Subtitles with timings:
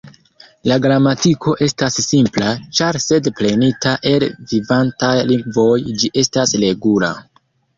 [0.69, 7.13] La gramatiko estas simpla, ĉar sed prenita el vivantaj lingvoj, ĝi estas regula.